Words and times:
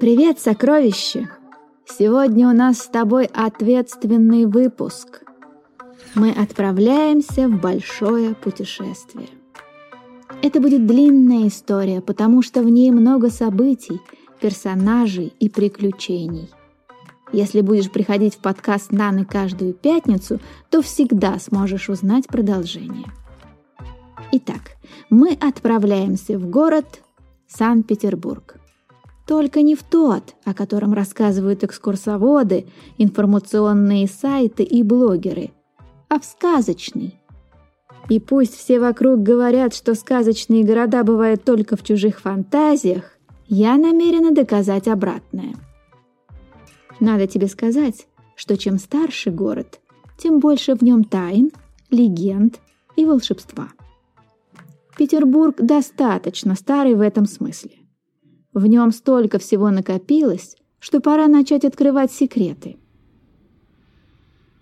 Привет, 0.00 0.38
сокровище! 0.38 1.28
Сегодня 1.84 2.48
у 2.48 2.52
нас 2.52 2.78
с 2.78 2.86
тобой 2.86 3.24
ответственный 3.24 4.44
выпуск. 4.44 5.24
Мы 6.14 6.30
отправляемся 6.30 7.48
в 7.48 7.60
большое 7.60 8.36
путешествие. 8.36 9.26
Это 10.40 10.60
будет 10.60 10.86
длинная 10.86 11.48
история, 11.48 12.00
потому 12.00 12.42
что 12.42 12.62
в 12.62 12.68
ней 12.68 12.92
много 12.92 13.28
событий, 13.28 14.00
персонажей 14.40 15.32
и 15.40 15.48
приключений. 15.48 16.48
Если 17.32 17.60
будешь 17.60 17.90
приходить 17.90 18.36
в 18.36 18.38
подкаст 18.38 18.92
Наны 18.92 19.24
каждую 19.24 19.74
пятницу, 19.74 20.38
то 20.70 20.80
всегда 20.80 21.40
сможешь 21.40 21.88
узнать 21.88 22.28
продолжение. 22.28 23.08
Итак, 24.30 24.76
мы 25.10 25.32
отправляемся 25.32 26.38
в 26.38 26.48
город 26.48 27.02
Санкт-Петербург. 27.48 28.60
Только 29.28 29.60
не 29.60 29.74
в 29.74 29.82
тот, 29.82 30.34
о 30.46 30.54
котором 30.54 30.94
рассказывают 30.94 31.62
экскурсоводы, 31.62 32.66
информационные 32.96 34.08
сайты 34.08 34.62
и 34.62 34.82
блогеры, 34.82 35.50
а 36.08 36.18
в 36.18 36.24
сказочный. 36.24 37.20
И 38.08 38.20
пусть 38.20 38.56
все 38.56 38.80
вокруг 38.80 39.22
говорят, 39.22 39.74
что 39.74 39.94
сказочные 39.94 40.64
города 40.64 41.04
бывают 41.04 41.44
только 41.44 41.76
в 41.76 41.84
чужих 41.84 42.20
фантазиях, 42.20 43.18
я 43.48 43.76
намерена 43.76 44.30
доказать 44.30 44.88
обратное. 44.88 45.54
Надо 46.98 47.26
тебе 47.26 47.48
сказать, 47.48 48.06
что 48.34 48.56
чем 48.56 48.78
старше 48.78 49.30
город, 49.30 49.80
тем 50.16 50.38
больше 50.38 50.74
в 50.74 50.80
нем 50.80 51.04
тайн, 51.04 51.50
легенд 51.90 52.60
и 52.96 53.04
волшебства. 53.04 53.68
Петербург 54.96 55.56
достаточно 55.58 56.54
старый 56.54 56.94
в 56.94 57.02
этом 57.02 57.26
смысле. 57.26 57.72
В 58.58 58.66
нем 58.66 58.90
столько 58.90 59.38
всего 59.38 59.70
накопилось, 59.70 60.56
что 60.80 60.98
пора 60.98 61.28
начать 61.28 61.64
открывать 61.64 62.10
секреты. 62.10 62.76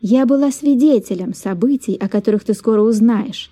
Я 0.03 0.27
была 0.27 0.53
свидетелем 0.53 1.33
событий, 1.33 1.97
о 1.97 2.07
которых 2.11 2.45
ты 2.45 2.53
скоро 2.53 2.83
узнаешь, 2.83 3.51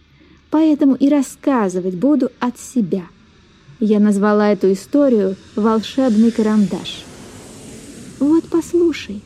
поэтому 0.50 0.96
и 0.96 1.08
рассказывать 1.08 1.94
буду 1.94 2.28
от 2.40 2.58
себя. 2.58 3.04
Я 3.80 4.00
назвала 4.00 4.52
эту 4.52 4.70
историю 4.70 5.36
«Волшебный 5.56 6.30
карандаш». 6.30 7.04
Вот 8.20 8.44
послушай. 8.50 9.22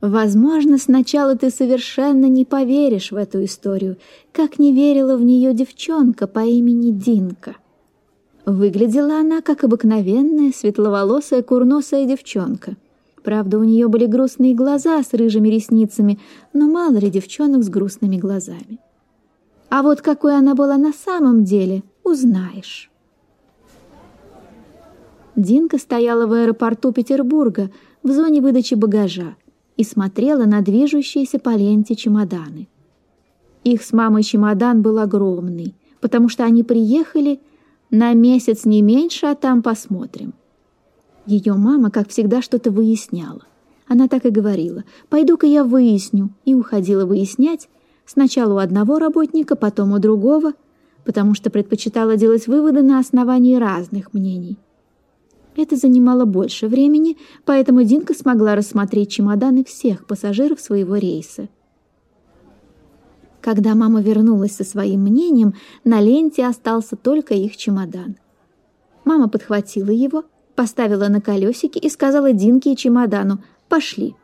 Возможно, 0.00 0.78
сначала 0.78 1.34
ты 1.34 1.50
совершенно 1.50 2.26
не 2.26 2.44
поверишь 2.44 3.10
в 3.10 3.16
эту 3.16 3.44
историю, 3.44 3.96
как 4.32 4.58
не 4.58 4.72
верила 4.72 5.16
в 5.16 5.24
нее 5.24 5.52
девчонка 5.52 6.28
по 6.28 6.40
имени 6.40 6.92
Динка. 6.92 7.56
Выглядела 8.46 9.18
она 9.18 9.42
как 9.42 9.64
обыкновенная 9.64 10.52
светловолосая 10.52 11.42
курносая 11.42 12.06
девчонка. 12.06 12.76
Правда, 13.24 13.58
у 13.58 13.64
нее 13.64 13.88
были 13.88 14.06
грустные 14.06 14.54
глаза 14.54 15.02
с 15.02 15.12
рыжими 15.12 15.48
ресницами, 15.48 16.20
но 16.52 16.70
мало 16.70 16.96
ли 16.96 17.10
девчонок 17.10 17.64
с 17.64 17.68
грустными 17.68 18.16
глазами. 18.16 18.78
А 19.68 19.82
вот 19.82 20.00
какой 20.00 20.36
она 20.36 20.54
была 20.54 20.78
на 20.78 20.92
самом 20.92 21.44
деле, 21.44 21.82
узнаешь. 22.04 22.90
Динка 25.34 25.76
стояла 25.76 26.26
в 26.26 26.32
аэропорту 26.32 26.92
Петербурга 26.92 27.70
в 28.04 28.12
зоне 28.12 28.40
выдачи 28.40 28.74
багажа 28.74 29.34
и 29.78 29.84
смотрела 29.84 30.44
на 30.44 30.60
движущиеся 30.60 31.38
по 31.38 31.50
ленте 31.50 31.94
чемоданы. 31.94 32.68
Их 33.64 33.82
с 33.82 33.92
мамой 33.92 34.24
чемодан 34.24 34.82
был 34.82 34.98
огромный, 34.98 35.74
потому 36.00 36.28
что 36.28 36.44
они 36.44 36.62
приехали 36.62 37.40
на 37.90 38.12
месяц 38.12 38.64
не 38.64 38.82
меньше, 38.82 39.26
а 39.26 39.34
там 39.34 39.62
посмотрим. 39.62 40.34
Ее 41.26 41.54
мама, 41.54 41.90
как 41.90 42.08
всегда, 42.08 42.42
что-то 42.42 42.70
выясняла. 42.70 43.42
Она 43.86 44.08
так 44.08 44.26
и 44.26 44.30
говорила, 44.30 44.84
«Пойду-ка 45.08 45.46
я 45.46 45.64
выясню», 45.64 46.30
и 46.44 46.54
уходила 46.54 47.06
выяснять 47.06 47.68
сначала 48.04 48.54
у 48.54 48.58
одного 48.58 48.98
работника, 48.98 49.54
потом 49.54 49.92
у 49.92 49.98
другого, 49.98 50.54
потому 51.04 51.34
что 51.34 51.50
предпочитала 51.50 52.16
делать 52.16 52.48
выводы 52.48 52.82
на 52.82 52.98
основании 52.98 53.56
разных 53.56 54.12
мнений. 54.12 54.58
Это 55.58 55.74
занимало 55.74 56.24
больше 56.24 56.68
времени, 56.68 57.16
поэтому 57.44 57.82
Динка 57.82 58.14
смогла 58.14 58.54
рассмотреть 58.54 59.10
чемоданы 59.10 59.64
всех 59.64 60.06
пассажиров 60.06 60.60
своего 60.60 60.94
рейса. 60.94 61.48
Когда 63.40 63.74
мама 63.74 64.00
вернулась 64.00 64.54
со 64.54 64.62
своим 64.62 65.00
мнением, 65.00 65.54
на 65.82 66.00
ленте 66.00 66.46
остался 66.46 66.94
только 66.94 67.34
их 67.34 67.56
чемодан. 67.56 68.18
Мама 69.04 69.28
подхватила 69.28 69.90
его, 69.90 70.22
поставила 70.54 71.08
на 71.08 71.20
колесики 71.20 71.78
и 71.78 71.88
сказала 71.88 72.32
Динке 72.32 72.74
и 72.74 72.76
чемодану 72.76 73.42
«Пошли». 73.68 74.14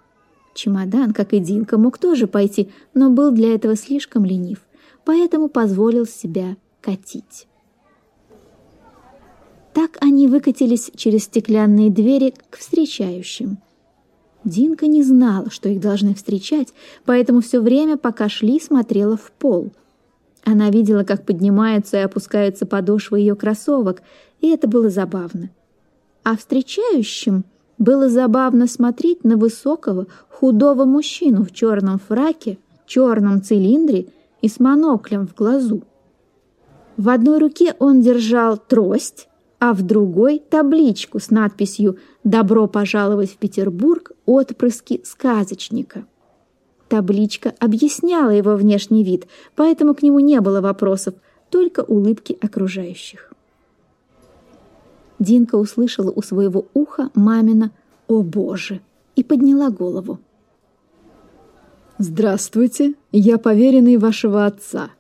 Чемодан, 0.55 1.13
как 1.13 1.33
и 1.33 1.41
Динка, 1.41 1.79
мог 1.79 1.99
тоже 1.99 2.29
пойти, 2.29 2.71
но 2.95 3.11
был 3.11 3.33
для 3.33 3.57
этого 3.57 3.75
слишком 3.75 4.25
ленив, 4.25 4.61
поэтому 5.05 5.49
позволил 5.49 6.07
себя 6.07 6.57
катить. 6.81 7.49
Так 9.75 9.99
они 10.01 10.29
выкатились 10.29 10.93
через 10.95 11.25
стеклянные 11.25 11.91
двери 11.91 12.33
к 12.49 12.57
встречающим. 12.57 13.59
Динка 14.45 14.87
не 14.87 15.03
знала, 15.03 15.51
что 15.51 15.69
их 15.69 15.81
должны 15.81 16.15
встречать, 16.15 16.69
поэтому 17.05 17.41
все 17.41 17.61
время, 17.61 17.97
пока 17.97 18.29
шли, 18.29 18.61
смотрела 18.61 19.17
в 19.17 19.33
пол. 19.33 19.73
Она 20.45 20.71
видела, 20.71 21.03
как 21.03 21.27
поднимаются 21.27 21.97
и 21.97 22.03
опускаются 22.03 22.67
подошвы 22.67 23.19
ее 23.21 23.35
кроссовок, 23.35 24.03
и 24.41 24.49
это 24.49 24.69
было 24.69 24.91
забавно. 24.91 25.51
А 26.23 26.37
встречающим 26.37 27.45
было 27.79 28.09
забавно 28.09 28.69
смотреть 28.69 29.25
на 29.25 29.37
высокого, 29.37 30.07
худого 30.29 30.85
мужчину 30.85 31.45
в 31.45 31.53
черном 31.53 31.99
фраке, 31.99 32.59
черном 32.87 33.43
цилиндре 33.43 34.07
и 34.41 34.49
с 34.49 34.61
моноклем 34.61 35.27
в 35.27 35.35
глазу. 35.35 35.83
В 36.97 37.09
одной 37.09 37.39
руке 37.39 37.75
он 37.81 38.03
держал 38.03 38.57
трость, 38.57 39.29
а 39.59 39.73
в 39.73 39.83
другой– 39.83 40.43
табличку 40.51 41.21
с 41.21 41.31
надписью 41.31 41.99
«Добро 42.23 42.67
пожаловать 42.67 43.33
в 43.33 43.37
Петербург. 43.37 44.13
Отпрыски 44.27 45.01
сказочника». 45.05 46.05
Табличка 46.89 47.55
объясняла 47.59 48.31
его 48.31 48.57
внешний 48.57 49.05
вид, 49.05 49.27
поэтому 49.57 49.95
к 49.95 50.03
нему 50.03 50.21
не 50.21 50.41
было 50.41 50.61
вопросов, 50.61 51.15
только 51.51 51.81
улыбки 51.81 52.37
окружающих. 52.41 53.33
Динка 55.19 55.57
услышала 55.57 56.11
у 56.11 56.23
своего 56.23 56.67
уха 56.75 57.11
мамина 57.15 57.71
«О 58.09 58.23
боже!» 58.23 58.81
и 59.17 59.23
подняла 59.23 59.71
голову. 59.71 60.19
«Здравствуйте, 61.99 62.95
я 63.13 63.39
поверенный 63.39 63.97
вашего 63.97 64.47
отца», 64.47 64.91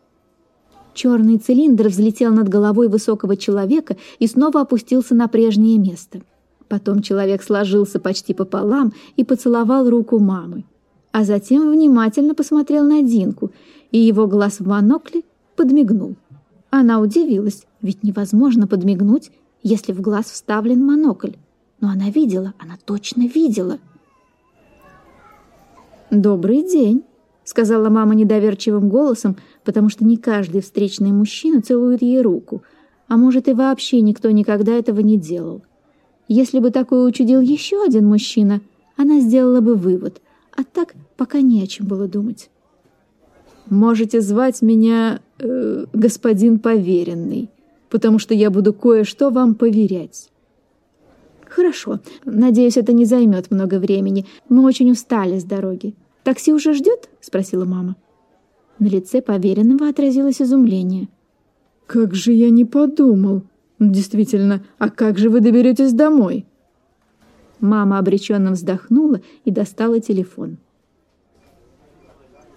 Черный 0.95 1.39
цилиндр 1.39 1.89
взлетел 1.89 2.33
над 2.33 2.49
головой 2.49 2.89
высокого 2.89 3.37
человека 3.37 3.97
и 4.21 4.29
снова 4.29 4.61
опустился 4.61 5.15
на 5.15 5.27
прежнее 5.27 5.77
место. 5.79 6.21
Потом 6.69 7.03
человек 7.03 7.43
сложился 7.43 7.99
почти 7.99 8.33
пополам 8.33 8.93
и 9.17 9.25
поцеловал 9.25 9.91
руку 9.91 10.19
мамы. 10.19 10.65
А 11.13 11.25
затем 11.25 11.71
внимательно 11.71 12.35
посмотрел 12.35 12.85
на 12.85 13.03
Динку, 13.03 13.51
и 13.91 13.99
его 13.99 14.27
глаз 14.27 14.61
в 14.61 14.67
монокле 14.67 15.23
подмигнул. 15.57 16.17
Она 16.71 17.01
удивилась, 17.01 17.67
ведь 17.83 18.03
невозможно 18.03 18.67
подмигнуть, 18.67 19.31
если 19.63 19.93
в 19.93 20.01
глаз 20.01 20.27
вставлен 20.27 20.85
монокль. 20.85 21.33
Но 21.81 21.89
она 21.89 22.11
видела, 22.11 22.55
она 22.59 22.77
точно 22.85 23.27
видела. 23.27 23.79
«Добрый 26.11 26.63
день!»— 26.63 27.05
сказала 27.45 27.91
мама 27.91 28.15
недоверчивым 28.15 28.89
голосом, 28.89 29.37
потому 29.65 29.89
что 29.89 30.05
не 30.05 30.17
каждый 30.17 30.63
встречный 30.63 31.13
мужчина 31.13 31.63
целует 31.63 32.03
ей 32.03 32.21
руку, 32.21 32.63
а 33.09 33.17
может 33.17 33.49
и 33.49 33.53
вообще 33.53 34.01
никто 34.01 34.31
никогда 34.31 34.73
этого 34.73 35.01
не 35.01 35.19
делал. 35.19 35.63
Если 36.27 36.59
бы 36.59 36.71
такое 36.71 37.05
учудил 37.07 37.41
еще 37.41 37.85
один 37.85 38.07
мужчина, 38.07 38.61
она 38.97 39.21
сделала 39.21 39.61
бы 39.61 39.75
вывод, 39.75 40.23
а 40.57 40.65
так 40.65 40.95
пока 41.17 41.41
не 41.41 41.63
о 41.63 41.67
чем 41.67 41.87
было 41.87 42.09
думать. 42.09 42.51
«Можете 43.71 44.21
звать 44.21 44.61
меня 44.61 45.21
э, 45.39 45.87
господин 45.93 46.59
поверенный, 46.59 47.49
потому 47.89 48.19
что 48.19 48.35
я 48.35 48.51
буду 48.51 48.75
кое-что 48.75 49.31
вам 49.31 49.55
поверять». 49.55 50.31
«Хорошо. 51.49 52.01
Надеюсь, 52.25 52.77
это 52.77 52.93
не 52.93 53.05
займет 53.05 53.51
много 53.51 53.79
времени. 53.79 54.27
Мы 54.49 54.65
очень 54.65 54.91
устали 54.91 55.39
с 55.39 55.45
дороги. 55.45 55.95
«Такси 56.25 56.53
уже 56.53 56.73
ждет?»— 56.73 57.11
спросила 57.21 57.67
мама. 57.67 57.97
На 58.79 58.87
лице 58.87 59.21
поверенного 59.21 59.89
отразилось 59.89 60.41
изумление. 60.41 61.09
«Как 61.87 62.15
же 62.15 62.33
я 62.33 62.51
не 62.51 62.65
подумал! 62.65 63.43
Действительно, 63.79 64.65
а 64.79 64.89
как 64.89 65.19
же 65.19 65.29
вы 65.29 65.41
доберетесь 65.41 65.93
домой?» 65.93 66.47
Мама 67.61 67.99
обреченно 67.99 68.53
вздохнула 68.53 69.21
и 69.45 69.51
достала 69.51 70.01
телефон. 70.01 70.59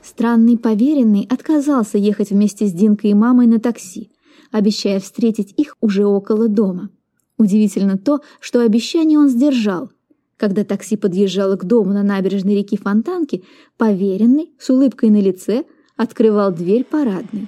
Странный 0.02 0.58
поверенный 0.58 1.28
отказался 1.30 1.98
ехать 1.98 2.30
вместе 2.30 2.66
с 2.66 2.72
Динкой 2.72 3.12
и 3.12 3.14
мамой 3.14 3.48
на 3.48 3.60
такси. 3.60 4.10
обещая 4.52 5.02
встретить 5.02 5.54
их 5.58 5.76
уже 5.82 6.06
около 6.06 6.48
дома. 6.48 6.90
Удивительно 7.38 7.98
то, 7.98 8.22
что 8.40 8.62
обещание 8.62 9.20
он 9.20 9.28
сдержал. 9.28 9.92
Когда 10.38 10.64
такси 10.64 10.98
подъезжало 10.98 11.56
к 11.56 11.66
дому 11.66 11.94
на 11.94 12.04
набережной 12.04 12.56
реки 12.56 12.78
Фонтанки, 12.78 13.44
поверенный, 13.76 14.54
с 14.60 14.70
улыбкой 14.70 15.10
на 15.10 15.20
лице, 15.20 15.66
открывал 15.96 16.54
дверь 16.54 16.84
парадной. 16.84 17.48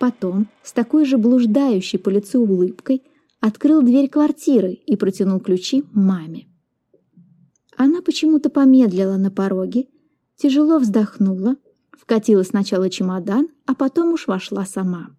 Потом, 0.00 0.48
с 0.62 0.72
такой 0.72 1.04
же 1.04 1.16
блуждающей 1.16 1.98
по 1.98 2.08
лицу 2.08 2.42
улыбкой, 2.42 3.04
открыл 3.40 3.82
дверь 3.82 4.08
квартиры 4.08 4.72
и 4.72 4.96
протянул 4.96 5.38
ключи 5.38 5.84
маме. 5.92 6.46
Она 7.76 8.02
почему-то 8.02 8.50
помедлила 8.50 9.16
на 9.16 9.30
пороге, 9.30 9.86
тяжело 10.36 10.78
вздохнула, 10.78 11.56
вкатила 11.92 12.42
сначала 12.42 12.90
чемодан, 12.90 13.48
а 13.66 13.74
потом 13.74 14.12
уж 14.12 14.26
вошла 14.26 14.64
сама. 14.64 15.10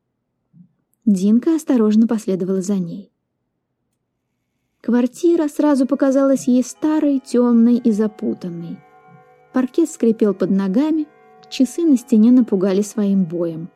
Динка 1.05 1.55
осторожно 1.55 2.07
последовала 2.07 2.61
за 2.61 2.75
ней. 2.75 3.14
Квартира 4.85 5.47
сразу 5.47 5.87
показалась 5.87 6.47
ей 6.47 6.63
старой, 6.63 7.17
темной 7.17 7.77
и 7.77 7.89
запутанной. 7.89 8.77
Паркет 9.51 9.89
скрипел 9.89 10.35
под 10.35 10.51
ногами, 10.51 11.07
часы 11.49 11.81
на 11.81 11.97
стене 11.97 12.31
напугали 12.31 12.83
своим 12.83 13.23
боем. 13.23 13.69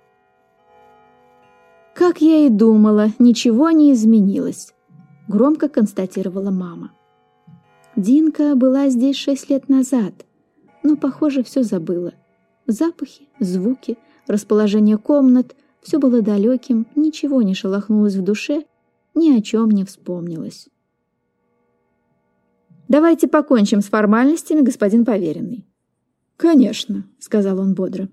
«Как 1.95 2.21
я 2.21 2.45
и 2.45 2.49
думала, 2.49 3.07
ничего 3.17 3.71
не 3.71 3.91
изменилось»,— 3.93 4.75
громко 5.27 5.67
констатировала 5.67 6.51
мама. 6.51 6.91
Динка 7.95 8.55
была 8.55 8.89
здесь 8.89 9.15
шесть 9.15 9.49
лет 9.49 9.67
назад, 9.67 10.13
но, 10.83 10.95
похоже, 10.95 11.41
все 11.41 11.63
забыла. 11.63 12.13
Запахи, 12.67 13.27
звуки, 13.39 13.97
расположение 14.27 14.99
комнат— 14.99 15.55
все 15.81 15.97
было 15.97 16.21
далеким, 16.21 16.85
ничего 16.95 17.41
не 17.41 17.55
шелохнулось 17.55 18.13
в 18.13 18.21
душе, 18.21 18.65
ни 19.15 19.35
о 19.35 19.41
чем 19.41 19.71
не 19.71 19.85
вспомнилось. 19.85 20.69
Давайте 22.89 23.27
покончим 23.27 23.81
с 23.81 23.85
формальностями, 23.85 24.61
господин 24.61 25.05
поверенный». 25.05 25.65
«Конечно»,— 26.35 27.05
сказал 27.19 27.59
он 27.59 27.75
бодро. 27.75 28.09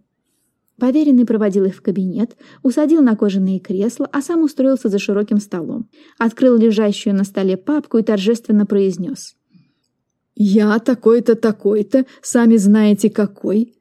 Поверенный 0.78 1.25
проводил 1.25 1.64
их 1.64 1.75
в 1.75 1.81
кабинет, 1.81 2.37
усадил 2.62 3.00
на 3.00 3.17
кожаные 3.17 3.58
кресла, 3.58 4.06
а 4.12 4.20
сам 4.20 4.43
устроился 4.43 4.90
за 4.90 4.99
широким 4.99 5.40
столом. 5.40 5.88
Открыл 6.19 6.58
лежащую 6.58 7.14
на 7.14 7.25
столе 7.25 7.56
папку 7.56 7.96
и 7.96 8.02
торжественно 8.02 8.67
произнес. 8.67 9.34
«Я 10.34 10.79
такой-то, 10.79 11.34
такой-то, 11.34 12.05
сами 12.20 12.56
знаете 12.56 13.08
какой». 13.08 13.75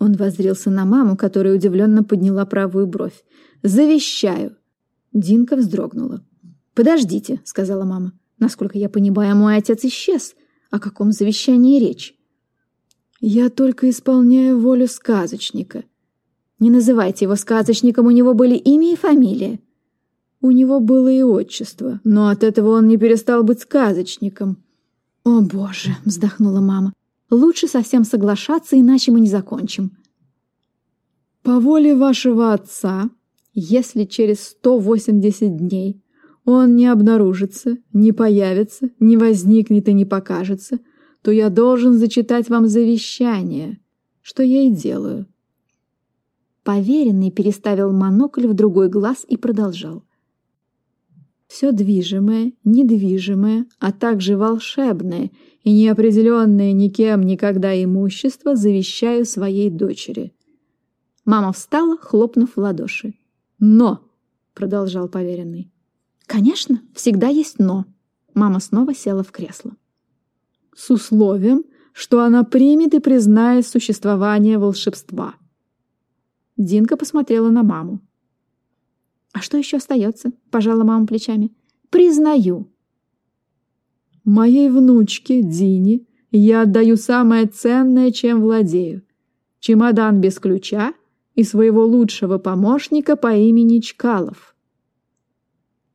Он 0.00 0.14
воззрился 0.14 0.70
на 0.70 0.84
маму, 0.84 1.16
которая 1.16 1.54
удивленно 1.54 2.02
подняла 2.02 2.44
правую 2.44 2.88
бровь. 2.88 3.24
«Завещаю». 3.62 4.56
Динка 5.12 5.54
вздрогнула. 5.54 6.24
«Подождите»,— 6.74 7.40
сказала 7.44 7.84
мама. 7.84 8.12
Насколько 8.38 8.78
я 8.78 8.88
понимаю, 8.88 9.36
мой 9.36 9.56
отец 9.56 9.84
исчез. 9.84 10.34
О 10.70 10.80
каком 10.80 11.12
завещании 11.12 11.80
речь? 11.80 12.14
Я 13.20 13.48
только 13.48 13.88
исполняю 13.90 14.58
волю 14.58 14.88
сказочника. 14.88 15.84
Не 16.58 16.70
называйте 16.70 17.24
его 17.24 17.36
сказочником, 17.36 18.06
у 18.06 18.10
него 18.10 18.34
были 18.34 18.54
имя 18.54 18.92
и 18.92 18.96
фамилия. 18.96 19.60
У 20.40 20.50
него 20.50 20.80
было 20.80 21.08
и 21.08 21.22
отчество, 21.22 22.00
но 22.04 22.28
от 22.28 22.42
этого 22.44 22.70
он 22.70 22.86
не 22.86 22.98
перестал 22.98 23.42
быть 23.44 23.60
сказочником. 23.60 24.62
«О, 25.24 25.40
Боже!»— 25.40 25.96
вздохнула 26.04 26.60
мама. 26.60 26.92
«Лучше 27.30 27.66
совсем 27.66 28.04
соглашаться, 28.04 28.78
иначе 28.78 29.10
мы 29.10 29.20
не 29.20 29.28
закончим». 29.28 29.96
«По 31.42 31.60
воле 31.60 31.94
вашего 31.94 32.52
отца, 32.52 33.08
если 33.54 34.04
через 34.04 34.48
180 34.48 35.56
дней 35.56 36.03
он 36.44 36.76
не 36.76 36.86
обнаружится, 36.86 37.78
не 37.92 38.12
появится, 38.12 38.90
не 39.00 39.16
возникнет 39.16 39.88
и 39.88 39.92
не 39.92 40.04
покажется, 40.04 40.78
то 41.22 41.30
я 41.30 41.48
должен 41.48 41.94
зачитать 41.94 42.50
вам 42.50 42.66
завещание, 42.66 43.80
что 44.20 44.42
я 44.42 44.62
и 44.62 44.70
делаю». 44.70 45.26
Поверенный 46.62 47.30
переставил 47.30 47.92
монокль 47.92 48.46
в 48.46 48.54
другой 48.54 48.88
глаз 48.88 49.24
и 49.28 49.36
продолжал. 49.36 50.02
«Все 51.46 51.72
движимое, 51.72 52.52
недвижимое, 52.64 53.66
а 53.78 53.92
также 53.92 54.36
волшебное 54.36 55.30
и 55.62 55.72
неопределенное 55.72 56.72
никем 56.72 57.22
никогда 57.22 57.82
имущество 57.82 58.56
завещаю 58.56 59.26
своей 59.26 59.70
дочери». 59.70 60.32
Мама 61.24 61.52
встала, 61.52 61.96
хлопнув 61.96 62.56
в 62.56 62.60
ладоши. 62.60 63.14
«Но!»— 63.58 64.00
продолжал 64.54 65.08
поверенный. 65.08 65.73
Конечно, 66.26 66.82
всегда 66.94 67.28
есть 67.28 67.58
«но». 67.58 67.86
Мама 68.34 68.60
снова 68.60 68.94
села 68.94 69.22
в 69.22 69.30
кресло. 69.30 69.76
С 70.74 70.90
условием, 70.90 71.64
что 71.92 72.20
она 72.22 72.42
примет 72.42 72.94
и 72.94 72.98
признает 72.98 73.66
существование 73.66 74.58
волшебства. 74.58 75.36
Динка 76.56 76.96
посмотрела 76.96 77.50
на 77.50 77.62
маму. 77.62 78.00
«А 79.32 79.40
что 79.40 79.56
еще 79.56 79.76
остается?»– 79.76 80.32
пожала 80.50 80.82
мама 80.82 81.06
плечами. 81.06 81.52
«Признаю». 81.90 82.72
«Моей 84.24 84.70
внучке, 84.70 85.42
Дине, 85.42 86.06
я 86.30 86.62
отдаю 86.62 86.96
самое 86.96 87.46
ценное, 87.46 88.10
чем 88.10 88.40
владею. 88.40 89.02
Чемодан 89.60 90.20
без 90.20 90.38
ключа 90.38 90.94
и 91.34 91.44
своего 91.44 91.84
лучшего 91.84 92.38
помощника 92.38 93.16
по 93.16 93.34
имени 93.34 93.80
Чкалов». 93.80 94.53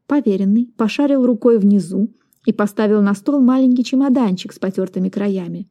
Поверенный 0.09 0.73
пошарил 0.75 1.23
рукой 1.23 1.59
внизу 1.59 2.09
и 2.43 2.51
поставил 2.51 2.99
на 3.03 3.13
стол 3.13 3.41
маленький 3.41 3.83
чемоданчик 3.83 4.51
с 4.51 4.57
потертыми 4.57 5.07
краями. 5.09 5.69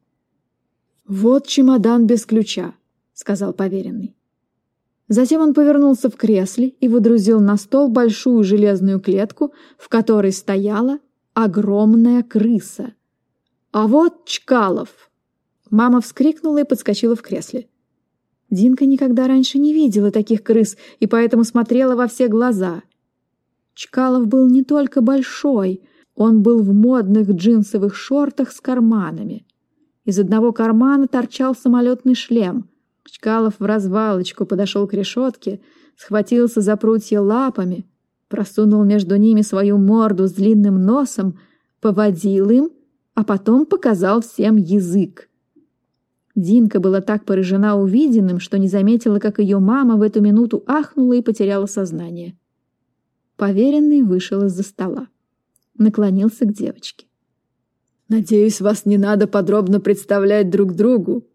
«Вот 1.05 1.45
чемодан 1.45 2.07
без 2.07 2.25
ключа»,— 2.25 2.73
сказал 3.13 3.51
поверенный. 3.51 4.15
Затем 5.09 5.41
он 5.41 5.53
повернулся 5.53 6.09
в 6.09 6.15
кресле 6.15 6.69
и 6.69 6.87
выдрузил 6.87 7.41
на 7.41 7.57
стол 7.57 7.89
большую 7.89 8.45
железную 8.45 9.01
клетку, 9.01 9.51
в 9.77 9.89
которой 9.89 10.31
стояла 10.31 10.99
огромная 11.33 12.23
крыса. 12.23 12.93
«А 13.73 13.87
вот 13.87 14.23
Чкалов!» 14.23 15.11
Мама 15.69 15.99
вскрикнула 15.99 16.61
и 16.61 16.63
подскочила 16.63 17.17
в 17.17 17.21
кресле. 17.21 17.67
Динка 18.49 18.85
никогда 18.85 19.27
раньше 19.27 19.59
не 19.59 19.73
видела 19.73 20.11
таких 20.11 20.43
крыс 20.43 20.77
и 21.01 21.07
поэтому 21.07 21.43
смотрела 21.43 21.97
во 21.97 22.07
все 22.07 22.29
глаза. 22.29 22.83
Чкалов 23.79 24.27
был 24.27 24.49
не 24.49 24.61
только 24.61 24.99
большой, 24.99 25.81
он 26.13 26.41
был 26.41 26.61
в 26.61 26.73
модных 26.73 27.29
джинсовых 27.29 27.95
шортах 27.95 28.51
с 28.51 28.59
карманами. 28.59 29.45
Из 30.03 30.19
одного 30.19 30.51
кармана 30.51 31.07
торчал 31.07 31.55
самолетный 31.55 32.13
шлем. 32.13 32.67
Чкалов 33.05 33.53
в 33.57 33.63
развалочку 33.63 34.45
подошел 34.45 34.85
к 34.85 34.93
решетке, 34.93 35.61
схватился 35.95 36.59
за 36.59 36.75
прутья 36.75 37.21
лапами, 37.21 37.85
просунул 38.27 38.83
между 38.83 39.15
ними 39.15 39.43
свою 39.43 39.77
морду 39.77 40.27
с 40.27 40.33
длинным 40.33 40.83
носом, 40.83 41.39
поводил 41.79 42.49
им, 42.49 42.71
а 43.13 43.23
потом 43.23 43.65
показал 43.65 44.19
всем 44.19 44.57
язык. 44.57 45.29
Динка 46.35 46.81
была 46.81 46.99
так 46.99 47.23
поражена 47.23 47.79
увиденным, 47.79 48.41
что 48.41 48.59
не 48.59 48.67
заметила, 48.67 49.19
как 49.19 49.39
ее 49.39 49.59
мама 49.59 49.95
в 49.95 50.01
эту 50.01 50.19
минуту 50.19 50.65
ахнула 50.67 51.13
и 51.13 51.21
потеряла 51.21 51.65
сознание. 51.65 52.35
Поверенный 53.39 54.03
вышел 54.03 54.43
из-за 54.47 54.63
стола. 54.63 55.07
Наклонился 55.77 56.43
к 56.43 56.51
девочке. 56.51 57.07
«Надеюсь, 58.09 58.59
вас 58.59 58.85
не 58.85 58.97
надо 58.97 59.27
подробно 59.27 59.79
представлять 59.79 60.49
друг 60.49 60.75
другу». 60.75 61.25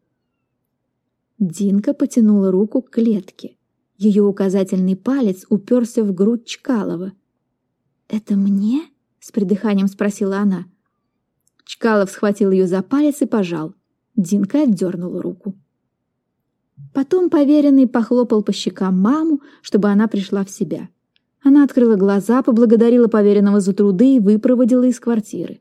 Динка 1.38 1.94
потянула 1.94 2.50
руку 2.50 2.82
к 2.82 2.90
клетке. 2.90 3.56
Ее 3.96 4.22
указательный 4.22 4.96
палец 4.96 5.46
уперся 5.48 6.04
в 6.04 6.12
грудь 6.12 6.44
Чкалова. 6.44 7.14
«Это 8.08 8.36
мне?»— 8.36 8.82
с 9.20 9.32
придыханием 9.32 9.88
спросила 9.88 10.36
она. 10.36 10.66
Чкалов 11.64 12.10
схватил 12.10 12.50
ее 12.50 12.66
за 12.66 12.82
палец 12.82 13.22
и 13.22 13.26
пожал. 13.26 13.74
Динка 14.14 14.64
отдернула 14.64 15.22
руку. 15.22 15.54
Потом 16.92 17.30
поверенный 17.30 17.88
похлопал 17.88 18.42
по 18.42 18.52
щекам 18.52 19.00
маму, 19.00 19.40
чтобы 19.62 19.88
она 19.88 20.06
пришла 20.06 20.44
в 20.44 20.50
себя. 20.50 20.90
Она 21.44 21.62
открыла 21.62 21.96
глаза, 21.96 22.42
поблагодарила 22.42 23.06
поверенного 23.06 23.60
за 23.60 23.74
труды 23.74 24.16
и 24.16 24.20
выпроводила 24.20 24.84
из 24.84 24.98
квартиры. 24.98 25.60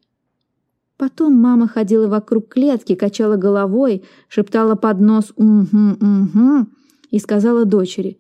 Потом 0.95 1.33
мама 1.33 1.67
ходила 1.67 2.07
вокруг 2.07 2.47
клетки, 2.47 2.95
качала 2.95 3.35
головой, 3.35 4.05
шептала 4.29 4.75
под 4.75 5.01
нос 5.01 5.33
«Угу, 5.35 5.97
угу» 5.99 6.67
и 7.11 7.19
сказала 7.19 7.65
дочери 7.65 8.17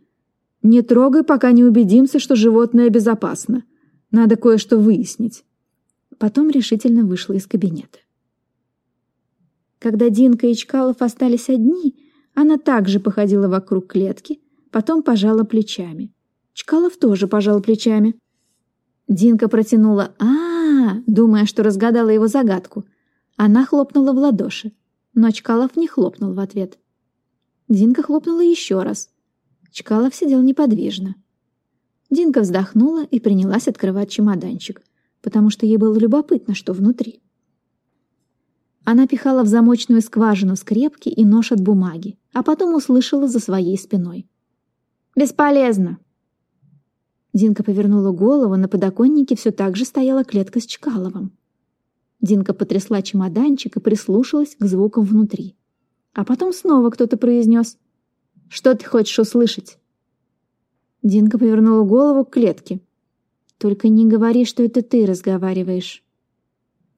«Не 0.61 0.81
трогай, 0.81 1.23
пока 1.23 1.53
не 1.53 1.63
убедимся, 1.63 2.19
что 2.19 2.35
животное 2.35 2.89
безопасно. 2.89 3.63
Надо 4.11 4.35
кое-что 4.35 4.77
выяснить». 4.77 5.45
Потом 6.17 6.49
решительно 6.49 7.05
вышла 7.05 7.33
из 7.33 7.47
кабинета. 7.47 7.99
Когда 9.79 10.09
Динка 10.09 10.47
и 10.47 10.55
Чкалов 10.55 11.01
остались 11.01 11.49
одни, 11.49 11.95
она 12.33 12.57
также 12.57 12.99
походила 12.99 13.47
вокруг 13.47 13.87
клетки, 13.87 14.41
потом 14.69 15.01
пожала 15.01 15.45
плечами. 15.45 16.13
Чкалов 16.53 16.97
тоже 16.97 17.27
пожал 17.27 17.61
плечами. 17.61 18.15
Динка 19.07 19.47
протянула 19.47 20.13
а, 20.19 20.25
-а, 20.25 20.97
-а 20.97 21.03
думая, 21.07 21.45
что 21.45 21.63
разгадала 21.63 22.09
его 22.09 22.27
загадку. 22.27 22.85
Она 23.35 23.65
хлопнула 23.65 24.13
в 24.13 24.17
ладоши, 24.17 24.71
но 25.13 25.31
Чкалов 25.31 25.75
не 25.75 25.87
хлопнул 25.87 26.33
в 26.33 26.39
ответ. 26.39 26.77
Динка 27.67 28.03
хлопнула 28.03 28.41
еще 28.41 28.83
раз. 28.83 29.09
Чкалов 29.71 30.13
сидел 30.13 30.41
неподвижно. 30.41 31.15
Динка 32.11 32.41
вздохнула 32.41 33.03
и 33.03 33.19
принялась 33.19 33.67
открывать 33.67 34.11
чемоданчик, 34.11 34.83
потому 35.23 35.49
что 35.49 35.65
ей 35.65 35.77
было 35.77 35.97
любопытно, 35.97 36.53
что 36.53 36.73
внутри. 36.73 37.21
Она 38.83 39.07
пихала 39.07 39.43
в 39.43 39.47
замочную 39.47 40.01
скважину 40.01 40.55
скрепки 40.55 41.09
и 41.09 41.25
нож 41.25 41.51
от 41.51 41.61
бумаги, 41.61 42.19
а 42.33 42.43
потом 42.43 42.75
услышала 42.75 43.27
за 43.27 43.39
своей 43.39 43.77
спиной. 43.77 44.27
«Бесполезно!» 45.15 45.99
Динка 47.33 47.63
повернула 47.63 48.11
голову, 48.11 48.55
на 48.55 48.67
подоконнике 48.67 49.35
все 49.35 49.51
так 49.51 49.75
же 49.75 49.85
стояла 49.85 50.23
клетка 50.23 50.59
с 50.59 50.65
Чкаловым. 50.65 51.31
Динка 52.21 52.53
потрясла 52.53 53.01
чемоданчик 53.01 53.75
и 53.75 53.79
прислушалась 53.79 54.55
к 54.55 54.65
звукам 54.65 55.03
внутри. 55.03 55.55
А 56.13 56.23
потом 56.23 56.53
снова 56.53 56.91
кто-то 56.91 57.17
произнес 57.17 57.77
«Что 58.49 58.75
ты 58.75 58.85
хочешь 58.85 59.17
услышать?» 59.17 59.79
Динка 61.01 61.39
повернула 61.39 61.83
голову 61.83 62.23
к 62.23 62.29
клетке. 62.29 62.79
«Только 63.57 63.89
не 63.89 64.05
говори, 64.05 64.45
что 64.45 64.63
это 64.63 64.83
ты 64.83 65.05
разговариваешь». 65.05 66.03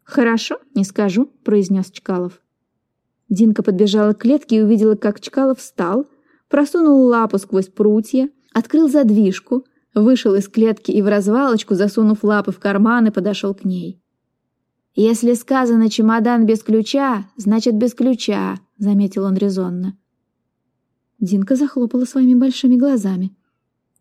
«Хорошо, 0.03 0.59
не 0.75 0.83
скажу»,— 0.83 1.31
произнес 1.43 1.89
Чкалов. 1.89 2.41
Динка 3.29 3.63
подбежала 3.63 4.13
к 4.13 4.19
клетке 4.19 4.57
и 4.57 4.61
увидела, 4.61 4.95
как 4.95 5.21
Чкалов 5.21 5.59
встал, 5.59 6.07
просунул 6.49 7.07
лапу 7.07 7.39
сквозь 7.39 7.69
прутья, 7.69 8.29
открыл 8.53 8.87
задвижку, 8.87 9.65
вышел 9.95 10.35
из 10.35 10.47
клетки 10.47 10.91
и 10.91 11.01
в 11.01 11.07
развалочку, 11.07 11.73
засунув 11.73 12.23
лапы 12.23 12.51
в 12.51 12.59
карманы, 12.59 13.11
подошел 13.11 13.55
к 13.55 13.63
ней. 13.63 13.99
«Если 14.93 15.33
сказано 15.33 15.89
чемодан 15.89 16.45
без 16.45 16.61
ключа, 16.61 17.25
значит 17.37 17.75
без 17.75 17.93
ключа»,— 17.93 18.59
заметил 18.77 19.23
он 19.23 19.35
резонно. 19.35 19.97
Динка 21.19 21.55
захлопала 21.55 22.05
своими 22.05 22.35
большими 22.35 22.75
глазами. 22.75 23.35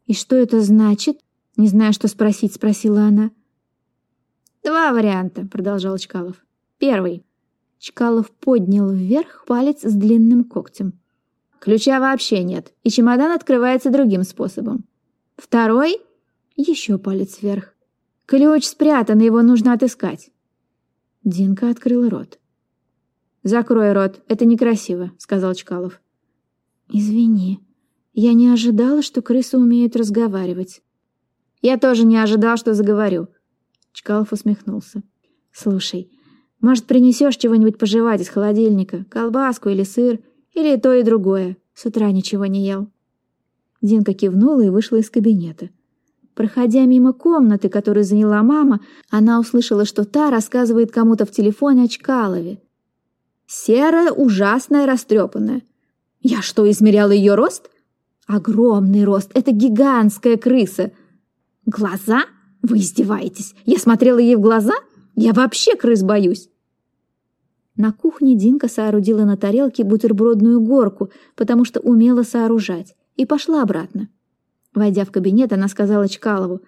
«И 0.06 0.12
что 0.12 0.36
это 0.36 0.60
значит?» 0.60 1.18
Не 1.56 1.68
зная, 1.68 1.92
что 1.92 2.08
спросить, 2.08 2.52
спросила 2.52 3.02
она. 3.02 3.30
«Два 4.64 4.92
варианта»,— 4.92 5.46
продолжал 5.50 5.96
Чкалов. 5.98 6.44
«Первый. 6.78 7.24
Чкалов 7.78 8.30
поднял 8.30 8.90
вверх 8.90 9.44
палец 9.46 9.82
с 9.82 9.92
длинным 9.92 10.44
когтем. 10.44 10.94
Ключа 11.60 12.00
вообще 12.00 12.42
нет, 12.42 12.72
и 12.82 12.90
чемодан 12.90 13.32
открывается 13.32 13.90
другим 13.90 14.22
способом. 14.22 14.84
Второй— 15.36 15.98
еще 16.56 16.98
палец 16.98 17.42
вверх. 17.42 17.74
Ключ 18.26 18.64
спрятан, 18.64 19.18
его 19.18 19.42
нужно 19.42 19.72
отыскать. 19.72 20.30
Динка 21.24 21.70
открыла 21.70 22.10
рот. 22.10 22.38
«Закрой 23.42 23.92
рот, 23.92 24.22
это 24.28 24.46
некрасиво»,— 24.46 25.12
сказал 25.18 25.54
Чкалов. 25.54 26.00
«Извини, 26.90 27.60
я 28.14 28.32
не 28.32 28.48
ожидала, 28.48 29.02
что 29.02 29.20
крысы 29.20 29.58
умеют 29.58 29.96
разговаривать». 29.96 30.82
«Я 31.60 31.78
тоже 31.78 32.04
не 32.04 32.16
ожидал, 32.16 32.56
что 32.56 32.72
заговорю». 32.72 33.28
Чкалов 33.92 34.32
усмехнулся. 34.32 35.02
«Слушай, 35.52 36.10
может, 36.60 36.86
принесешь 36.86 37.36
чего-нибудь 37.36 37.78
пожевать 37.78 38.22
из 38.22 38.28
холодильника? 38.28 39.04
Колбаску 39.10 39.68
или 39.68 39.82
сыр? 39.82 40.20
Или 40.54 40.76
то 40.76 40.94
и 40.94 41.02
другое? 41.02 41.58
С 41.74 41.84
утра 41.84 42.10
ничего 42.10 42.46
не 42.46 42.66
ел». 42.66 42.88
Динка 43.84 44.14
кивнула 44.14 44.62
и 44.62 44.70
вышла 44.70 44.96
из 44.96 45.10
кабинета. 45.10 45.68
Проходя 46.34 46.86
мимо 46.86 47.12
комнаты, 47.12 47.68
которую 47.68 48.02
заняла 48.02 48.42
мама, 48.42 48.80
она 49.10 49.38
услышала, 49.38 49.84
что 49.84 50.04
та 50.04 50.30
рассказывает 50.30 50.90
кому-то 50.90 51.26
в 51.26 51.30
телефоне 51.30 51.84
о 51.84 51.88
Чкалове. 51.88 52.62
«Серая, 53.46 54.10
ужасная, 54.10 54.86
растрепанная. 54.86 55.62
Я 56.22 56.40
что, 56.40 56.68
измеряла 56.70 57.10
ее 57.10 57.34
рост? 57.34 57.70
Огромный 58.26 59.04
рост, 59.04 59.30
это 59.34 59.52
гигантская 59.52 60.38
крыса. 60.38 60.92
Глаза? 61.66 62.24
Вы 62.62 62.78
издеваетесь? 62.78 63.54
Я 63.66 63.78
смотрела 63.78 64.16
ей 64.16 64.36
в 64.36 64.40
глаза? 64.40 64.74
Я 65.14 65.34
вообще 65.34 65.76
крыс 65.76 66.02
боюсь. 66.02 66.48
На 67.76 67.92
кухне 67.92 68.34
Динка 68.34 68.68
соорудила 68.68 69.24
на 69.24 69.36
тарелке 69.36 69.84
бутербродную 69.84 70.60
горку, 70.60 71.10
потому 71.36 71.66
что 71.66 71.80
умела 71.80 72.22
сооружать, 72.22 72.94
и 73.16 73.26
пошла 73.26 73.62
обратно. 73.62 74.08
Войдя 74.74 75.04
в 75.04 75.12
кабинет, 75.12 75.52
она 75.52 75.68
сказала 75.68 76.08
Чкалову, 76.08 76.62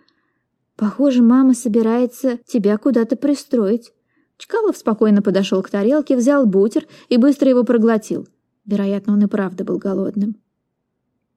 «Похоже, 0.76 1.22
мама 1.22 1.54
собирается 1.54 2.38
тебя 2.46 2.76
куда-то 2.78 3.16
пристроить». 3.16 3.92
Чкалов 4.36 4.76
спокойно 4.76 5.22
подошел 5.22 5.62
к 5.62 5.70
тарелке, 5.70 6.16
взял 6.16 6.46
бутер 6.46 6.86
и 7.08 7.16
быстро 7.16 7.48
его 7.48 7.64
проглотил. 7.64 8.28
Вероятно, 8.66 9.14
он 9.14 9.24
и 9.24 9.26
правда 9.26 9.64
был 9.64 9.78
голодным. 9.78 10.36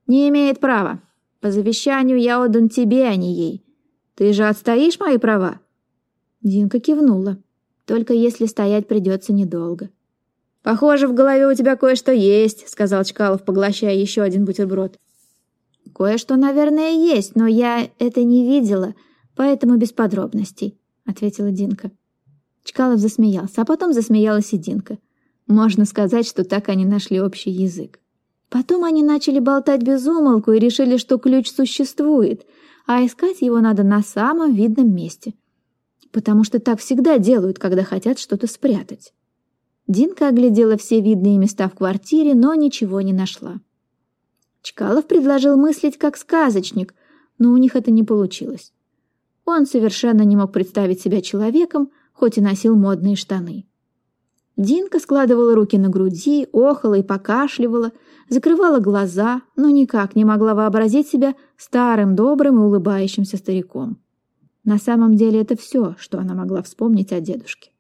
«Не 0.05 0.27
имеет 0.29 0.59
права. 0.59 1.01
По 1.39 1.51
завещанию 1.51 2.19
я 2.19 2.43
отдан 2.43 2.67
тебе, 2.67 3.05
а 3.07 3.15
не 3.15 3.33
ей. 3.33 3.65
Ты 4.15 4.33
же 4.33 4.43
отстоишь 4.43 4.99
мои 4.99 5.17
права?» 5.17 5.61
Динка 6.41 6.79
кивнула. 6.79 7.37
Только 7.89 8.13
если 8.13 8.45
стоять 8.45 8.87
придется 8.87 9.33
недолго. 9.33 9.89
«Похоже, 10.63 11.07
в 11.07 11.13
голове 11.13 11.47
у 11.47 11.53
тебя 11.53 11.75
кое-что 11.75 12.11
есть»,— 12.11 12.67
сказал 12.69 13.03
Чкалов, 13.03 13.43
поглощая 13.43 13.95
еще 13.95 14.21
один 14.21 14.45
бутерброд. 14.45 14.97
«Кое-что, 15.95 16.35
наверное, 16.35 16.91
есть, 16.91 17.35
но 17.35 17.47
я 17.47 17.89
это 17.99 18.23
не 18.23 18.45
видела, 18.45 18.93
поэтому 19.35 19.77
без 19.77 19.91
подробностей»,— 19.91 20.77
ответила 21.05 21.51
Динка. 21.51 21.91
Чкалов 22.63 22.99
засмеялся, 22.99 23.61
а 23.61 23.65
потом 23.65 23.93
засмеялась 23.93 24.53
и 24.53 24.57
Динка. 24.57 24.97
Можно 25.47 25.85
сказать, 25.85 26.27
что 26.27 26.43
так 26.43 26.69
они 26.69 26.85
нашли 26.85 27.21
общий 27.21 27.49
язык. 27.49 27.99
Потом 28.49 28.83
они 28.83 29.01
начали 29.01 29.39
болтать 29.39 29.81
без 29.81 30.05
умолку 30.05 30.51
и 30.51 30.59
решили, 30.59 30.97
что 30.97 31.17
ключ 31.17 31.49
существует, 31.49 32.45
а 32.85 33.05
искать 33.05 33.41
его 33.41 33.59
надо 33.59 33.83
на 33.83 34.01
самом 34.01 34.53
видном 34.53 34.93
месте— 34.93 35.33
потому 36.11 36.43
что 36.43 36.59
так 36.59 36.79
всегда 36.79 37.17
делают, 37.17 37.59
когда 37.59 37.83
хотят 37.83 38.19
что-то 38.19 38.47
спрятать. 38.47 39.13
Динка 39.89 40.27
оглядела 40.27 40.77
все 40.77 41.01
видные 41.01 41.39
места 41.39 41.67
в 41.67 41.73
квартире, 41.73 42.35
но 42.35 42.53
ничего 42.53 43.01
не 43.01 43.11
нашла. 43.11 43.55
Чкалов 44.61 45.07
предложил 45.07 45.57
мыслить 45.57 45.97
как 45.97 46.15
сказочник, 46.15 46.93
но 47.39 47.51
у 47.51 47.57
них 47.57 47.75
это 47.75 47.89
не 47.89 48.03
получилось. 48.03 48.71
Он 49.45 49.65
совершенно 49.65 50.21
не 50.21 50.35
мог 50.35 50.51
представить 50.51 51.01
себя 51.01 51.21
человеком, 51.21 51.89
хоть 52.13 52.37
и 52.37 52.41
носил 52.41 52.75
модные 52.75 53.15
штаны. 53.15 53.65
Динка 54.57 54.99
складывала 54.99 55.55
руки 55.55 55.79
на 55.79 55.89
груди, 55.89 56.47
охала 56.53 56.93
и 56.93 57.01
покашливала, 57.01 57.91
закрывала 58.29 58.79
глаза, 58.79 59.41
но 59.55 59.71
никак 59.71 60.15
не 60.15 60.23
могла 60.23 60.53
вообразить 60.53 61.07
себя 61.07 61.33
старым, 61.57 62.15
добрым 62.15 62.57
и 62.57 62.65
улыбающимся 62.65 63.37
стариком. 63.37 63.97
На 64.63 64.77
самом 64.77 65.15
деле 65.15 65.41
это 65.41 65.57
все, 65.57 65.95
что 65.97 66.19
она 66.19 66.35
могла 66.35 66.61
вспомнить 66.61 67.11
о 67.11 67.19
дедушке. 67.21 67.71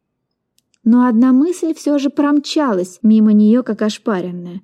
Но 0.83 1.07
одна 1.07 1.33
мысль 1.33 1.73
все 1.73 1.97
же 1.97 2.09
промчалась 2.09 2.99
мимо 3.01 3.33
нее, 3.33 3.63
как 3.63 3.81
ошпаренная. 3.81 4.61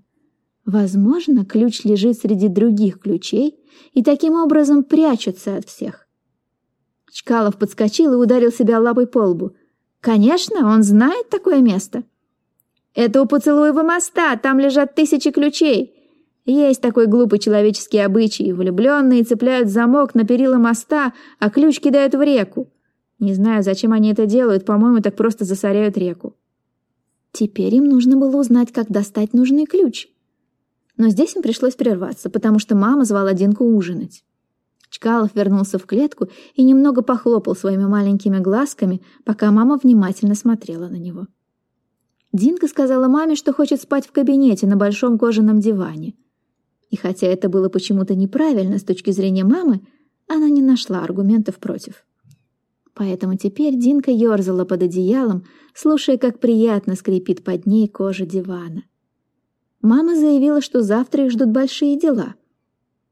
Возможно, 0.65 1.45
ключ 1.45 1.83
лежит 1.83 2.17
среди 2.17 2.47
других 2.47 2.99
ключей 2.99 3.59
и 3.93 4.03
таким 4.03 4.33
образом 4.33 4.83
прячется 4.83 5.57
от 5.57 5.67
всех. 5.67 6.07
Чкалов 7.11 7.57
подскочил 7.57 8.13
и 8.13 8.17
ударил 8.17 8.51
себя 8.51 8.79
лапой 8.79 9.07
по 9.07 9.19
лбу. 9.19 9.55
«Конечно, 10.01 10.67
он 10.71 10.83
знает 10.83 11.29
такое 11.29 11.61
место!» 11.61 12.03
«Это 12.93 13.21
у 13.21 13.25
поцелуева 13.25 13.83
моста, 13.83 14.35
там 14.37 14.59
лежат 14.59 14.95
тысячи 14.95 15.31
ключей!» 15.31 15.95
Есть 16.45 16.81
такой 16.81 17.07
глупый 17.07 17.39
человеческий 17.39 17.97
обычай. 17.99 18.51
Влюбленные 18.53 19.23
цепляют 19.23 19.69
замок 19.69 20.13
на 20.13 20.25
перила 20.25 20.57
моста, 20.57 21.13
а 21.39 21.49
ключ 21.49 21.79
кидают 21.79 22.13
в 22.13 22.21
реку. 22.21 22.71
Не 23.19 23.33
знаю, 23.33 23.63
зачем 23.63 23.93
они 23.93 24.11
это 24.11 24.25
делают, 24.25 24.65
по-моему, 24.65 25.01
так 25.01 25.15
просто 25.15 25.45
засоряют 25.45 25.97
реку. 25.97 26.35
Теперь 27.31 27.75
им 27.75 27.85
нужно 27.85 28.17
было 28.17 28.37
узнать, 28.37 28.71
как 28.71 28.89
достать 28.89 29.33
нужный 29.33 29.65
ключ. 29.65 30.07
Но 30.97 31.09
здесь 31.09 31.35
им 31.35 31.41
пришлось 31.41 31.75
прерваться, 31.75 32.29
потому 32.29 32.59
что 32.59 32.75
мама 32.75 33.05
звала 33.05 33.33
Динку 33.33 33.65
ужинать. 33.65 34.23
Чкалов 34.89 35.35
вернулся 35.35 35.77
в 35.77 35.85
клетку 35.85 36.29
и 36.55 36.63
немного 36.63 37.01
похлопал 37.01 37.55
своими 37.55 37.85
маленькими 37.85 38.39
глазками, 38.39 39.01
пока 39.25 39.51
мама 39.51 39.77
внимательно 39.81 40.35
смотрела 40.35 40.87
на 40.87 40.95
него. 40.95 41.27
Динка 42.31 42.67
сказала 42.67 43.07
маме, 43.07 43.35
что 43.35 43.53
хочет 43.53 43.81
спать 43.81 44.05
в 44.05 44.11
кабинете 44.11 44.67
на 44.67 44.77
большом 44.77 45.17
кожаном 45.17 45.59
диване— 45.59 46.13
и 46.95 46.97
хотя 46.97 47.27
это 47.27 47.49
было 47.49 47.67
почему-то 47.67 48.15
неправильно 48.15 48.77
с 48.77 48.83
точки 48.83 49.11
зрения 49.11 49.43
мамы, 49.43 49.81
она 50.27 50.49
не 50.49 50.61
нашла 50.61 51.03
аргументов 51.03 51.57
против. 51.57 52.04
Поэтому 52.95 53.35
теперь 53.35 53.75
Динка 53.75 54.09
ерзала 54.09 54.63
под 54.63 54.83
одеялом, 54.83 55.43
слушая, 55.73 56.17
как 56.17 56.39
приятно 56.39 56.95
скрипит 56.95 57.43
под 57.43 57.65
ней 57.65 57.89
кожа 57.89 58.25
дивана. 58.25 58.83
Мама 59.81 60.15
заявила, 60.15 60.61
что 60.61 60.81
завтра 60.81 61.25
их 61.25 61.31
ждут 61.31 61.49
большие 61.49 61.99
дела. 61.99 62.35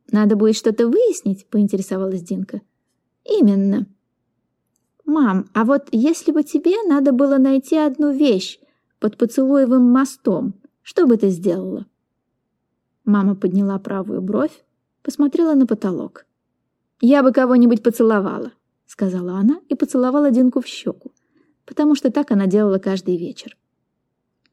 Надо 0.09 0.37
будет 0.37 0.55
что-то 0.55 0.87
выяснить, 0.87 1.47
поинтересовалась 1.47 2.23
Динка. 2.23 2.61
Именно. 3.25 3.85
Мам, 5.05 5.49
а 5.53 5.65
вот 5.65 5.89
если 5.91 6.31
бы 6.31 6.43
тебе 6.43 6.75
надо 6.87 7.11
было 7.11 7.37
найти 7.37 7.75
одну 7.75 8.13
вещь 8.13 8.59
под 8.99 9.17
поцелуевым 9.17 9.83
мостом, 9.83 10.55
что 10.81 11.05
бы 11.05 11.17
ты 11.17 11.29
сделала? 11.29 11.85
Мама 13.03 13.35
подняла 13.35 13.79
правую 13.79 14.21
бровь, 14.21 14.63
посмотрела 15.01 15.55
на 15.55 15.67
потолок. 15.67 16.25
«Я 17.01 17.21
бы 17.21 17.33
кого-нибудь 17.33 17.83
поцеловала»,— 17.83 18.53
сказала 18.93 19.37
она 19.37 19.59
и 19.69 19.75
поцеловала 19.75 20.29
Динку 20.29 20.61
в 20.61 20.67
щеку, 20.67 21.11
потому 21.65 21.95
что 21.95 22.11
так 22.11 22.29
она 22.29 22.45
делала 22.45 22.77
каждый 22.77 23.17
вечер. 23.17 23.57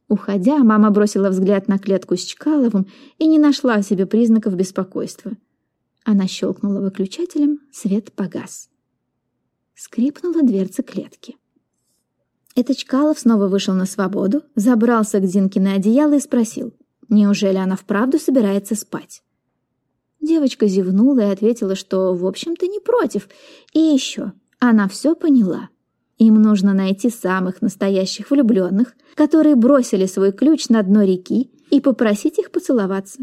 Уходя, 0.09 0.59
мама 0.65 0.91
бросила 0.91 1.29
взгляд 1.29 1.69
на 1.69 1.79
клетку 1.79 2.17
с 2.17 2.21
Чкаловым 2.21 2.87
и 3.19 3.27
не 3.27 3.39
нашла 3.39 3.77
в 3.77 3.83
себе 3.83 4.07
признаков 4.07 4.55
беспокойства. 4.55 5.33
Она 6.05 6.27
щелкнула 6.27 6.81
выключателем, 6.81 7.61
свет 7.71 8.13
погас. 8.13 8.71
Скрипнула 9.75 10.43
дверца 10.43 10.83
клетки. 10.83 11.37
Это 12.57 12.75
Чкалов 12.75 13.19
снова 13.19 13.47
вышел 13.47 13.75
на 13.75 13.85
свободу, 13.85 14.43
забрался 14.55 15.21
к 15.21 15.27
Динке 15.27 15.61
на 15.61 15.75
одеяло 15.75 16.15
и 16.15 16.21
спросил, 16.21 16.73
неужели 17.11 17.59
она 17.59 17.77
вправду 17.77 18.19
собирается 18.19 18.75
спать. 18.75 19.23
Девочка 20.21 20.67
зевнула 20.67 21.21
и 21.21 21.33
ответила, 21.33 21.75
что, 21.75 22.15
в 22.15 22.27
общем-то, 22.27 22.67
не 22.67 22.79
против. 22.81 23.29
И 23.73 23.79
еще, 23.79 24.33
она 24.59 24.87
все 24.89 25.15
поняла. 25.15 25.71
Им 26.19 26.43
нужно 26.43 26.75
найти 26.75 27.09
самых 27.09 27.63
настоящих 27.63 28.31
влюбленных, 28.31 28.95
которые 29.15 29.57
бросили 29.57 30.05
свой 30.05 30.33
ключ 30.33 30.69
на 30.69 30.83
дно 30.83 31.03
реки, 31.03 31.51
и 31.71 31.81
попросить 31.81 32.39
их 32.39 32.51
поцеловаться. 32.51 33.21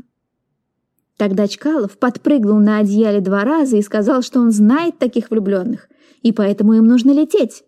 Тогда 1.17 1.47
Чкалов 1.47 1.97
подпрыгнул 1.97 2.59
на 2.59 2.79
одеяле 2.79 3.21
два 3.21 3.43
раза 3.43 3.77
и 3.77 3.81
сказал, 3.81 4.21
что 4.21 4.39
он 4.39 4.51
знает 4.51 4.97
таких 4.97 5.29
влюбленных, 5.29 5.89
и 6.21 6.31
поэтому 6.31 6.73
им 6.73 6.85
нужно 6.85 7.11
лететь. 7.11 7.63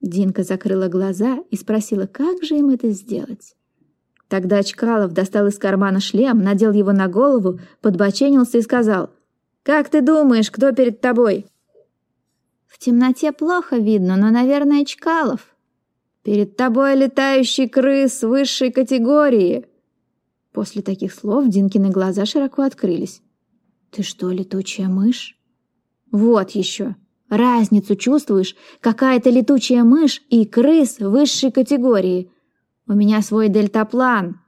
Динка 0.00 0.42
закрыла 0.42 0.88
глаза 0.88 1.38
и 1.50 1.56
спросила, 1.56 2.06
как 2.06 2.42
же 2.42 2.56
им 2.56 2.70
это 2.70 2.90
сделать. 2.90 3.54
Тогда 4.34 4.64
Чкалов 4.64 5.12
достал 5.12 5.46
из 5.46 5.58
кармана 5.58 6.00
шлем, 6.00 6.42
надел 6.42 6.72
его 6.72 6.90
на 6.90 7.06
голову, 7.06 7.60
подбоченился 7.80 8.58
и 8.58 8.62
сказал, 8.62 9.10
«Как 9.62 9.88
ты 9.90 10.00
думаешь, 10.00 10.50
кто 10.50 10.72
перед 10.72 11.00
тобой?» 11.00 11.46
«В 12.66 12.80
темноте 12.80 13.30
плохо 13.30 13.76
видно, 13.76 14.16
но, 14.16 14.30
наверное, 14.30 14.84
Чкалов». 14.84 15.54
«Перед 16.24 16.56
тобой 16.56 16.96
летающий 16.96 17.68
крыс 17.68 18.24
высшей 18.24 18.72
категории!» 18.72 19.66
После 20.50 20.82
таких 20.82 21.14
слов 21.14 21.46
Динкины 21.46 21.90
глаза 21.90 22.26
широко 22.26 22.62
открылись. 22.62 23.22
«Ты 23.92 24.02
что, 24.02 24.32
летучая 24.32 24.88
мышь?» 24.88 25.38
«Вот 26.10 26.50
еще! 26.50 26.96
Разницу 27.28 27.94
чувствуешь? 27.94 28.56
Какая-то 28.80 29.30
летучая 29.30 29.84
мышь 29.84 30.22
и 30.28 30.44
крыс 30.44 30.98
высшей 30.98 31.52
категории!» 31.52 32.32
У 32.86 32.94
меня 32.94 33.22
свой 33.22 33.48
дельтаплан!» 33.48 34.40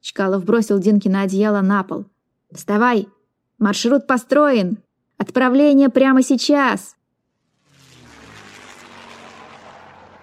Чкалов 0.00 0.44
бросил 0.44 0.78
Динки 0.78 1.08
на 1.08 1.22
одеяло 1.22 1.60
на 1.60 1.82
пол. 1.84 2.06
«Вставай! 2.52 3.08
Маршрут 3.58 4.06
построен! 4.06 4.78
Отправление 5.16 5.88
прямо 5.88 6.22
сейчас!» 6.22 6.96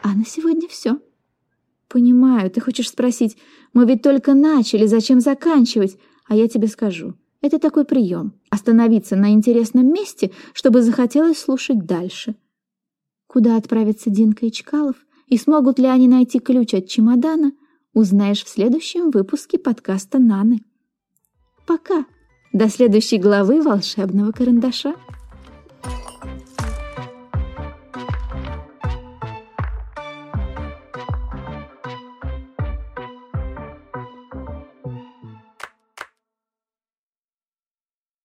«А 0.01 0.13
на 0.13 0.25
сегодня 0.25 0.67
все. 0.67 0.99
«Понимаю, 1.87 2.51
ты 2.51 2.59
хочешь 2.59 2.89
спросить, 2.89 3.37
мы 3.71 3.85
ведь 3.85 4.01
только 4.01 4.33
начали, 4.33 4.85
зачем 4.85 5.21
заканчивать? 5.21 5.97
А 6.27 6.35
я 6.35 6.49
тебе 6.49 6.67
скажу, 6.67 7.13
это 7.39 7.57
такой 7.57 7.85
прием— 7.85 8.33
остановиться 8.49 9.15
на 9.15 9.31
интересном 9.31 9.93
месте, 9.93 10.31
чтобы 10.53 10.81
захотелось 10.81 11.37
слушать 11.37 11.85
дальше». 11.85 12.35
Куда 13.27 13.55
отправятся 13.55 14.09
Динка 14.09 14.45
и 14.45 14.51
Чкалов, 14.51 14.95
и 15.27 15.37
смогут 15.37 15.79
ли 15.79 15.87
они 15.87 16.07
найти 16.07 16.39
ключ 16.39 16.73
от 16.73 16.87
чемодана, 16.87 17.51
узнаешь 17.93 18.43
в 18.43 18.49
следующем 18.49 19.09
выпуске 19.11 19.57
подкаста 19.57 20.19
«Наны». 20.19 20.61
Пока! 21.65 22.05
До 22.53 22.69
следующей 22.69 23.17
главы 23.17 23.61
волшебного 23.61 24.31
карандаша. 24.31 24.95